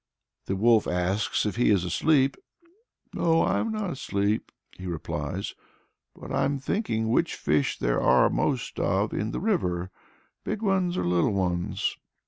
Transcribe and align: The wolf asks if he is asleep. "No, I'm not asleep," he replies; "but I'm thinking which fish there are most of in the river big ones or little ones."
The 0.47 0.55
wolf 0.55 0.87
asks 0.87 1.45
if 1.45 1.57
he 1.57 1.69
is 1.69 1.83
asleep. 1.83 2.35
"No, 3.13 3.43
I'm 3.45 3.71
not 3.71 3.91
asleep," 3.91 4.51
he 4.75 4.87
replies; 4.87 5.53
"but 6.19 6.31
I'm 6.31 6.57
thinking 6.57 7.09
which 7.09 7.35
fish 7.35 7.77
there 7.77 8.01
are 8.01 8.27
most 8.31 8.79
of 8.79 9.13
in 9.13 9.29
the 9.29 9.39
river 9.39 9.91
big 10.43 10.63
ones 10.63 10.97
or 10.97 11.05
little 11.05 11.33
ones." 11.33 11.97